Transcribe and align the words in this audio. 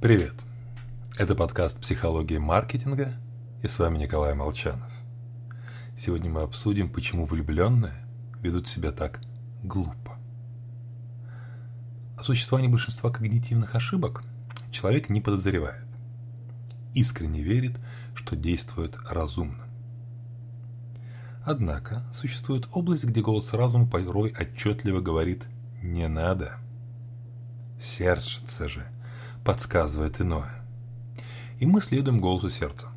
Привет! 0.00 0.32
Это 1.18 1.34
подкаст 1.34 1.78
«Психология 1.78 2.38
маркетинга» 2.38 3.12
и 3.62 3.68
с 3.68 3.78
вами 3.78 3.98
Николай 3.98 4.32
Молчанов. 4.32 4.90
Сегодня 5.98 6.30
мы 6.30 6.40
обсудим, 6.40 6.88
почему 6.88 7.26
влюбленные 7.26 8.02
ведут 8.40 8.66
себя 8.66 8.92
так 8.92 9.20
глупо. 9.62 10.16
О 12.16 12.22
существовании 12.22 12.70
большинства 12.70 13.10
когнитивных 13.10 13.74
ошибок 13.74 14.24
человек 14.70 15.10
не 15.10 15.20
подозревает. 15.20 15.84
Искренне 16.94 17.42
верит, 17.42 17.78
что 18.14 18.36
действует 18.36 18.96
разумно. 19.06 19.66
Однако 21.44 22.04
существует 22.14 22.66
область, 22.72 23.04
где 23.04 23.20
голос 23.20 23.52
разума 23.52 23.86
порой 23.86 24.32
отчетливо 24.32 25.02
говорит 25.02 25.44
«не 25.82 26.08
надо». 26.08 26.56
Сердце 27.78 28.70
же 28.70 28.90
подсказывает 29.44 30.20
иное. 30.20 30.64
И 31.58 31.66
мы 31.66 31.80
следуем 31.80 32.20
голосу 32.20 32.50
сердца. 32.50 32.88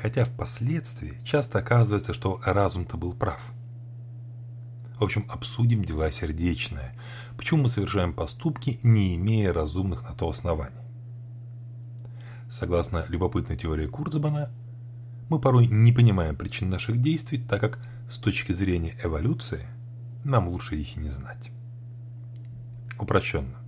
Хотя 0.00 0.24
впоследствии 0.24 1.20
часто 1.24 1.58
оказывается, 1.58 2.14
что 2.14 2.40
разум-то 2.44 2.96
был 2.96 3.12
прав. 3.12 3.40
В 4.98 5.04
общем, 5.04 5.24
обсудим 5.28 5.84
дела 5.84 6.10
сердечные. 6.10 6.94
Почему 7.36 7.62
мы 7.62 7.68
совершаем 7.68 8.12
поступки, 8.12 8.78
не 8.82 9.16
имея 9.16 9.52
разумных 9.52 10.02
на 10.02 10.14
то 10.14 10.28
оснований. 10.28 10.76
Согласно 12.50 13.06
любопытной 13.08 13.56
теории 13.56 13.86
Курцбана, 13.86 14.50
мы 15.28 15.38
порой 15.38 15.68
не 15.68 15.92
понимаем 15.92 16.36
причин 16.36 16.68
наших 16.68 17.00
действий, 17.00 17.38
так 17.38 17.60
как 17.60 17.78
с 18.10 18.18
точки 18.18 18.52
зрения 18.52 18.96
эволюции 19.02 19.66
нам 20.24 20.48
лучше 20.48 20.76
их 20.76 20.96
и 20.96 21.00
не 21.00 21.10
знать. 21.10 21.50
Упрощенно. 22.98 23.59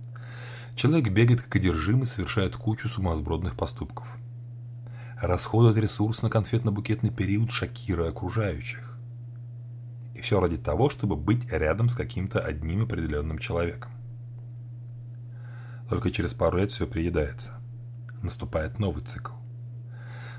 Человек 0.75 1.09
бегает 1.09 1.41
как 1.41 1.55
одержимый, 1.55 2.07
совершает 2.07 2.55
кучу 2.55 2.89
сумасбродных 2.89 3.55
поступков. 3.55 4.07
Расходует 5.21 5.77
ресурс 5.77 6.21
на 6.21 6.27
конфетно-букетный 6.27 7.11
период, 7.11 7.51
шокируя 7.51 8.09
окружающих. 8.09 8.97
И 10.15 10.21
все 10.21 10.39
ради 10.39 10.57
того, 10.57 10.89
чтобы 10.89 11.15
быть 11.15 11.49
рядом 11.51 11.89
с 11.89 11.95
каким-то 11.95 12.39
одним 12.39 12.83
определенным 12.83 13.37
человеком. 13.37 13.91
Только 15.89 16.11
через 16.11 16.33
пару 16.33 16.57
лет 16.57 16.71
все 16.71 16.87
приедается. 16.87 17.53
Наступает 18.21 18.79
новый 18.79 19.03
цикл. 19.03 19.33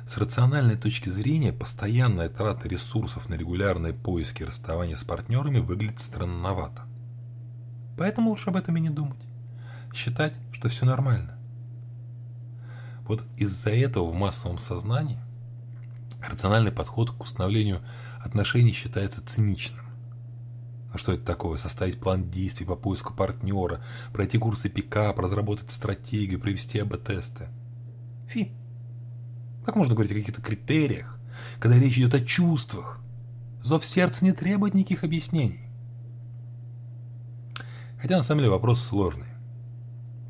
С 0.08 0.18
рациональной 0.18 0.76
точки 0.76 1.08
зрения, 1.08 1.52
постоянная 1.52 2.28
трата 2.28 2.68
ресурсов 2.68 3.28
на 3.28 3.34
регулярные 3.34 3.94
поиски 3.94 4.42
расставания 4.42 4.96
с 4.96 5.04
партнерами 5.04 5.60
выглядит 5.60 6.00
странновато. 6.00 6.82
Поэтому 7.96 8.30
лучше 8.30 8.50
об 8.50 8.56
этом 8.56 8.76
и 8.76 8.80
не 8.80 8.90
думать. 8.90 9.23
Считать, 9.94 10.34
что 10.52 10.68
все 10.68 10.84
нормально. 10.84 11.38
Вот 13.04 13.24
из-за 13.36 13.70
этого 13.70 14.10
в 14.10 14.14
массовом 14.14 14.58
сознании 14.58 15.20
рациональный 16.20 16.72
подход 16.72 17.12
к 17.12 17.22
установлению 17.22 17.80
отношений 18.18 18.72
считается 18.72 19.24
циничным. 19.24 19.84
А 20.92 20.98
что 20.98 21.12
это 21.12 21.24
такое? 21.24 21.58
Составить 21.58 22.00
план 22.00 22.30
действий 22.30 22.66
по 22.66 22.76
поиску 22.76 23.14
партнера, 23.14 23.82
пройти 24.12 24.38
курсы 24.38 24.68
пикап, 24.68 25.18
разработать 25.18 25.70
стратегию, 25.70 26.40
провести 26.40 26.78
АБ-тесты. 26.80 27.48
Фи. 28.28 28.52
Как 29.64 29.76
можно 29.76 29.94
говорить 29.94 30.12
о 30.12 30.16
каких-то 30.16 30.42
критериях, 30.42 31.18
когда 31.60 31.78
речь 31.78 31.98
идет 31.98 32.14
о 32.14 32.20
чувствах? 32.20 33.00
Зов 33.62 33.84
сердца 33.84 34.24
не 34.24 34.32
требует 34.32 34.74
никаких 34.74 35.04
объяснений. 35.04 35.68
Хотя 38.00 38.18
на 38.18 38.22
самом 38.22 38.40
деле 38.40 38.50
вопрос 38.50 38.82
сложный. 38.82 39.33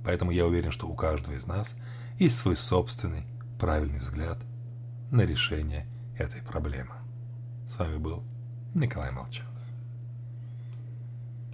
Поэтому 0.05 0.31
я 0.31 0.47
уверен, 0.47 0.71
что 0.71 0.87
у 0.87 0.95
каждого 0.95 1.35
из 1.35 1.47
нас 1.47 1.75
есть 2.19 2.37
свой 2.37 2.57
собственный 2.57 3.27
правильный 3.59 3.99
взгляд 3.99 4.39
на 5.11 5.23
решение 5.23 5.89
этой 6.17 6.43
проблемы. 6.43 6.95
С 7.69 7.79
вами 7.79 7.97
был 7.97 8.23
Николай 8.75 9.11
Молчан. 9.11 9.54